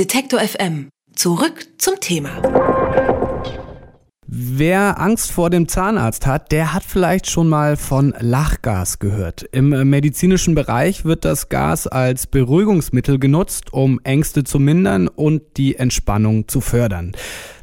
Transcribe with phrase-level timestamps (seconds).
[0.00, 0.88] Detektor FM.
[1.14, 2.40] Zurück zum Thema.
[4.26, 9.42] Wer Angst vor dem Zahnarzt hat, der hat vielleicht schon mal von Lachgas gehört.
[9.52, 15.76] Im medizinischen Bereich wird das Gas als Beruhigungsmittel genutzt, um Ängste zu mindern und die
[15.76, 17.12] Entspannung zu fördern.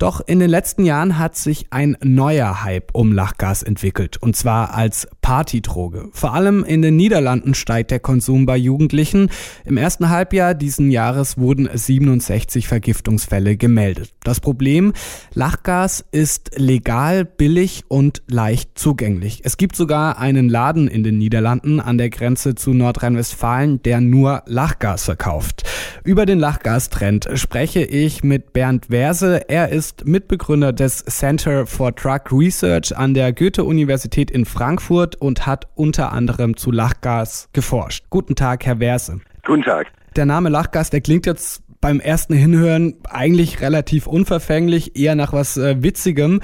[0.00, 4.72] Doch in den letzten Jahren hat sich ein neuer Hype um Lachgas entwickelt, und zwar
[4.72, 6.08] als Partydroge.
[6.12, 9.28] Vor allem in den Niederlanden steigt der Konsum bei Jugendlichen.
[9.66, 14.14] Im ersten Halbjahr diesen Jahres wurden 67 Vergiftungsfälle gemeldet.
[14.24, 14.94] Das Problem,
[15.34, 19.42] Lachgas ist legal, billig und leicht zugänglich.
[19.44, 24.44] Es gibt sogar einen Laden in den Niederlanden an der Grenze zu Nordrhein-Westfalen, der nur
[24.46, 25.64] Lachgas verkauft.
[26.04, 29.42] Über den Lachgastrend spreche ich mit Bernd Werse.
[29.50, 35.46] Er ist ist Mitbegründer des Center for Drug Research an der Goethe-Universität in Frankfurt und
[35.46, 38.04] hat unter anderem zu Lachgas geforscht.
[38.08, 39.20] Guten Tag, Herr Werse.
[39.44, 39.88] Guten Tag.
[40.14, 45.56] Der Name Lachgas, der klingt jetzt beim ersten Hinhören eigentlich relativ unverfänglich, eher nach was
[45.56, 46.40] äh, Witzigem.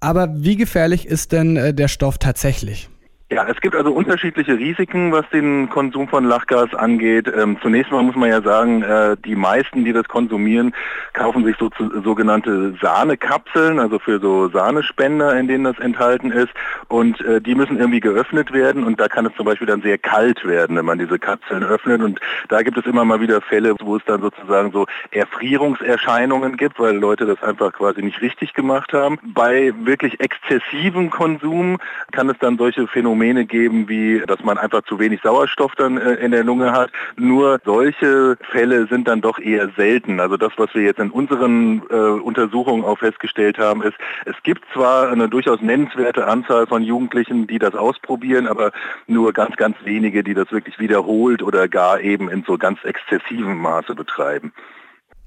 [0.00, 2.88] Aber wie gefährlich ist denn äh, der Stoff tatsächlich?
[3.28, 7.26] Ja, es gibt also unterschiedliche Risiken, was den Konsum von Lachgas angeht.
[7.26, 10.72] Ähm, zunächst mal muss man ja sagen, äh, die meisten, die das konsumieren,
[11.12, 11.68] kaufen sich so
[12.04, 16.50] sogenannte Sahnekapseln, also für so Sahnespender, in denen das enthalten ist.
[16.86, 19.98] Und äh, die müssen irgendwie geöffnet werden und da kann es zum Beispiel dann sehr
[19.98, 22.02] kalt werden, wenn man diese Kapseln öffnet.
[22.02, 26.78] Und da gibt es immer mal wieder Fälle, wo es dann sozusagen so Erfrierungserscheinungen gibt,
[26.78, 29.18] weil Leute das einfach quasi nicht richtig gemacht haben.
[29.24, 31.78] Bei wirklich exzessivem Konsum
[32.12, 35.96] kann es dann solche Phänomene Phänomene geben, wie dass man einfach zu wenig Sauerstoff dann
[35.96, 36.90] äh, in der Lunge hat.
[37.16, 40.20] Nur solche Fälle sind dann doch eher selten.
[40.20, 44.62] Also das, was wir jetzt in unseren äh, Untersuchungen auch festgestellt haben, ist, es gibt
[44.74, 48.70] zwar eine durchaus nennenswerte Anzahl von Jugendlichen, die das ausprobieren, aber
[49.06, 53.56] nur ganz, ganz wenige, die das wirklich wiederholt oder gar eben in so ganz exzessivem
[53.56, 54.52] Maße betreiben.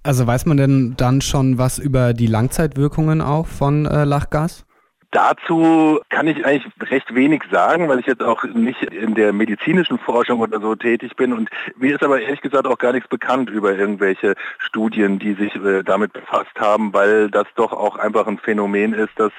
[0.04, 4.66] Also weiß man denn dann schon was über die Langzeitwirkungen auch von äh, Lachgas?
[5.12, 9.98] Dazu kann ich eigentlich recht wenig sagen, weil ich jetzt auch nicht in der medizinischen
[9.98, 13.50] Forschung oder so tätig bin und mir ist aber ehrlich gesagt auch gar nichts bekannt
[13.50, 18.38] über irgendwelche Studien, die sich äh, damit befasst haben, weil das doch auch einfach ein
[18.38, 19.32] Phänomen ist, das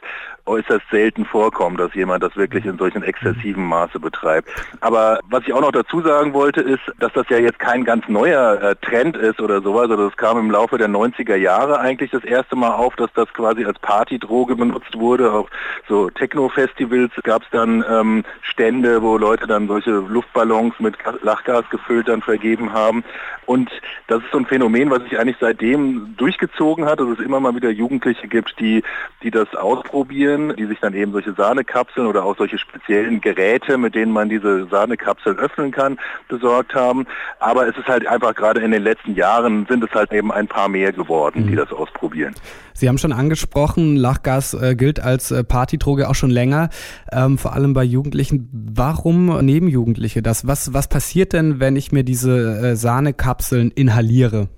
[0.47, 4.49] äußerst selten vorkommt, dass jemand das wirklich in solchen exzessiven Maße betreibt.
[4.81, 8.09] Aber was ich auch noch dazu sagen wollte, ist, dass das ja jetzt kein ganz
[8.09, 9.91] neuer äh, Trend ist oder sowas.
[9.91, 13.33] Also das kam im Laufe der 90er Jahre eigentlich das erste Mal auf, dass das
[13.33, 15.33] quasi als Partydroge benutzt wurde.
[15.33, 15.49] Auch
[15.89, 22.09] so Techno-Festivals gab es dann ähm, Stände, wo Leute dann solche Luftballons mit Lachgas gefüllt
[22.09, 23.05] dann vergeben haben.
[23.47, 23.69] Und
[24.07, 27.55] das ist so ein Phänomen, was sich eigentlich seitdem durchgezogen hat, dass es immer mal
[27.57, 28.85] wieder Jugendliche gibt, die,
[29.25, 33.97] die das ausprobieren, die sich dann eben solche Sahnekapseln oder auch solche speziellen Geräte, mit
[33.97, 35.99] denen man diese Sahnekapseln öffnen kann,
[36.29, 37.09] besorgt haben.
[37.41, 40.47] Aber es ist halt einfach gerade in den letzten Jahren sind es halt eben ein
[40.47, 41.57] paar mehr geworden, die mhm.
[41.57, 42.35] das ausprobieren.
[42.73, 46.71] Sie haben schon angesprochen, Lachgas äh, gilt als äh, Partydroge auch schon länger,
[47.13, 48.49] ähm, vor allem bei Jugendlichen.
[48.53, 50.47] Warum nehmen Jugendliche das?
[50.47, 54.49] Was, was passiert denn, wenn ich mir diese äh, Sahnekapseln inhaliere?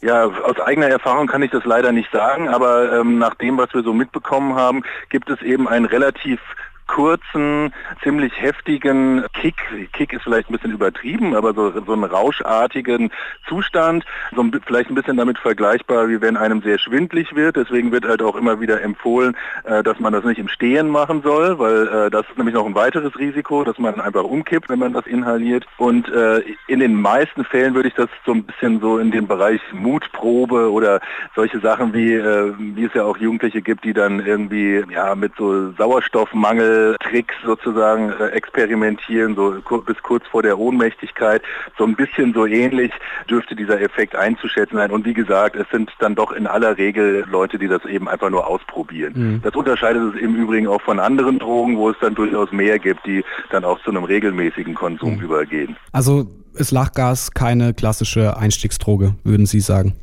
[0.00, 3.72] Ja, aus eigener Erfahrung kann ich das leider nicht sagen, aber ähm, nach dem, was
[3.72, 6.40] wir so mitbekommen haben, gibt es eben ein relativ
[6.86, 7.72] kurzen,
[8.02, 9.54] ziemlich heftigen Kick.
[9.92, 13.10] Kick ist vielleicht ein bisschen übertrieben, aber so, so einen rauschartigen
[13.48, 17.56] Zustand, so ein, vielleicht ein bisschen damit vergleichbar, wie wenn einem sehr schwindlig wird.
[17.56, 21.22] Deswegen wird halt auch immer wieder empfohlen, äh, dass man das nicht im Stehen machen
[21.22, 24.78] soll, weil äh, das ist nämlich noch ein weiteres Risiko, dass man einfach umkippt, wenn
[24.78, 25.66] man das inhaliert.
[25.78, 29.26] Und äh, in den meisten Fällen würde ich das so ein bisschen so in den
[29.26, 31.00] Bereich Mutprobe oder
[31.34, 35.32] solche Sachen wie, äh, wie es ja auch Jugendliche gibt, die dann irgendwie ja mit
[35.36, 41.42] so Sauerstoffmangel Tricks sozusagen äh, experimentieren, so bis kurz vor der Ohnmächtigkeit.
[41.78, 42.92] So ein bisschen so ähnlich
[43.28, 44.90] dürfte dieser Effekt einzuschätzen sein.
[44.90, 48.30] Und wie gesagt, es sind dann doch in aller Regel Leute, die das eben einfach
[48.30, 49.12] nur ausprobieren.
[49.14, 49.42] Mhm.
[49.42, 53.06] Das unterscheidet es im Übrigen auch von anderen Drogen, wo es dann durchaus mehr gibt,
[53.06, 55.22] die dann auch zu einem regelmäßigen Konsum mhm.
[55.22, 55.76] übergehen.
[55.92, 59.94] Also ist Lachgas keine klassische Einstiegsdroge, würden Sie sagen?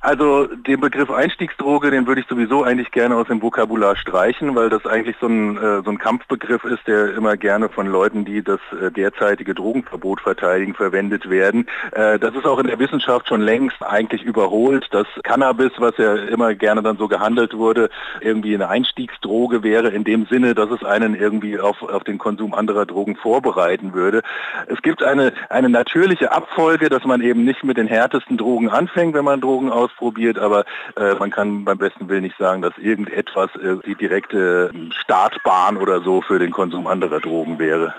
[0.00, 4.70] Also den Begriff Einstiegsdroge, den würde ich sowieso eigentlich gerne aus dem Vokabular streichen, weil
[4.70, 8.44] das eigentlich so ein, äh, so ein Kampfbegriff ist, der immer gerne von Leuten, die
[8.44, 11.66] das äh, derzeitige Drogenverbot verteidigen, verwendet werden.
[11.90, 14.86] Äh, das ist auch in der Wissenschaft schon längst eigentlich überholt.
[14.92, 17.90] dass Cannabis, was ja immer gerne dann so gehandelt wurde,
[18.20, 22.54] irgendwie eine Einstiegsdroge wäre, in dem Sinne, dass es einen irgendwie auf, auf den Konsum
[22.54, 24.22] anderer Drogen vorbereiten würde.
[24.68, 29.14] Es gibt eine, eine natürliche Abfolge, dass man eben nicht mit den härtesten Drogen anfängt,
[29.14, 30.64] wenn man Drogen aus ausprobiert, aber
[30.96, 34.70] äh, man kann beim besten Willen nicht sagen, dass irgendetwas äh, die direkte
[35.02, 37.94] Startbahn oder so für den Konsum anderer Drogen wäre.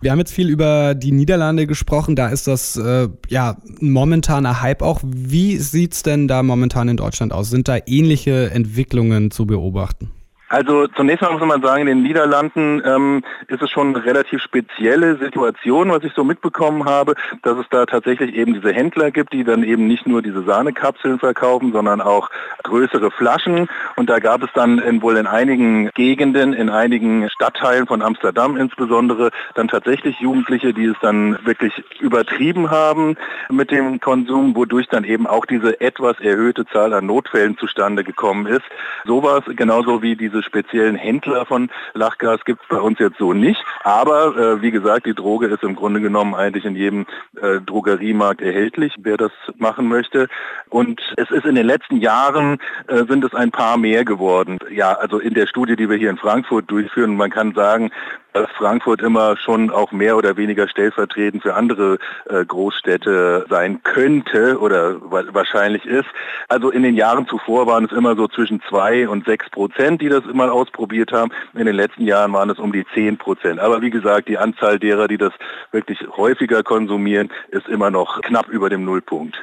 [0.00, 4.82] Wir haben jetzt viel über die Niederlande gesprochen, da ist das äh, ja momentaner Hype
[4.82, 5.00] auch.
[5.02, 7.50] Wie sieht's denn da momentan in Deutschland aus?
[7.50, 10.12] Sind da ähnliche Entwicklungen zu beobachten?
[10.48, 14.42] Also zunächst mal muss man sagen, in den Niederlanden ähm, ist es schon eine relativ
[14.42, 19.34] spezielle Situation, was ich so mitbekommen habe, dass es da tatsächlich eben diese Händler gibt,
[19.34, 22.30] die dann eben nicht nur diese Sahnekapseln verkaufen, sondern auch
[22.62, 23.68] größere Flaschen.
[23.96, 28.56] Und da gab es dann in, wohl in einigen Gegenden, in einigen Stadtteilen von Amsterdam
[28.56, 33.16] insbesondere, dann tatsächlich Jugendliche, die es dann wirklich übertrieben haben
[33.50, 38.46] mit dem Konsum, wodurch dann eben auch diese etwas erhöhte Zahl an Notfällen zustande gekommen
[38.46, 38.64] ist.
[39.04, 43.32] Sowas genauso wie diese diese speziellen Händler von Lachgas gibt es bei uns jetzt so
[43.32, 43.62] nicht.
[43.82, 47.06] Aber äh, wie gesagt, die Droge ist im Grunde genommen eigentlich in jedem
[47.40, 50.28] äh, Drogeriemarkt erhältlich, wer das machen möchte.
[50.68, 54.58] Und es ist in den letzten Jahren äh, sind es ein paar mehr geworden.
[54.70, 57.90] Ja, also in der Studie, die wir hier in Frankfurt durchführen, man kann sagen,
[58.32, 61.98] dass Frankfurt immer schon auch mehr oder weniger stellvertretend für andere
[62.28, 66.08] äh, Großstädte sein könnte oder wahrscheinlich ist.
[66.48, 70.08] Also in den Jahren zuvor waren es immer so zwischen zwei und sechs Prozent, die
[70.08, 71.30] das immer ausprobiert haben.
[71.54, 73.60] In den letzten Jahren waren es um die zehn Prozent.
[73.60, 75.32] Aber wie gesagt, die Anzahl derer, die das
[75.72, 79.36] wirklich häufiger konsumieren, ist immer noch knapp über dem Nullpunkt.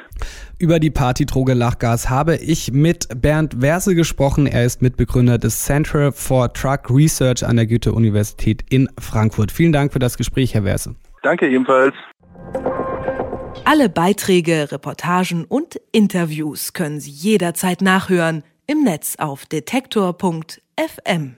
[0.57, 4.47] Über die Partydroge Lachgas habe ich mit Bernd Werse gesprochen.
[4.47, 9.51] Er ist Mitbegründer des Center for Truck Research an der Goethe-Universität in Frankfurt.
[9.51, 10.95] Vielen Dank für das Gespräch, Herr Werse.
[11.23, 11.93] Danke ebenfalls.
[13.65, 21.35] Alle Beiträge, Reportagen und Interviews können Sie jederzeit nachhören im Netz auf detektor.fm.